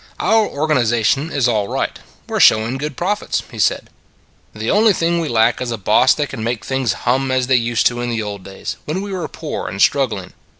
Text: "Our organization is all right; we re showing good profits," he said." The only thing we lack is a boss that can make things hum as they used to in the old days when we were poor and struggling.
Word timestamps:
"Our 0.19 0.47
organization 0.47 1.31
is 1.31 1.47
all 1.47 1.67
right; 1.67 1.99
we 2.27 2.33
re 2.33 2.39
showing 2.39 2.79
good 2.79 2.97
profits," 2.97 3.43
he 3.51 3.59
said." 3.59 3.91
The 4.55 4.71
only 4.71 4.93
thing 4.93 5.19
we 5.19 5.27
lack 5.29 5.61
is 5.61 5.69
a 5.69 5.77
boss 5.77 6.15
that 6.15 6.29
can 6.29 6.43
make 6.43 6.65
things 6.65 6.93
hum 7.05 7.29
as 7.29 7.45
they 7.45 7.55
used 7.55 7.85
to 7.85 8.01
in 8.01 8.09
the 8.09 8.23
old 8.23 8.43
days 8.43 8.77
when 8.85 9.03
we 9.03 9.11
were 9.11 9.27
poor 9.27 9.67
and 9.67 9.79
struggling. 9.79 10.33